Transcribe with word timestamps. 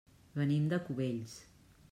Venim 0.39 0.65
de 0.71 0.81
Cubells. 0.89 1.39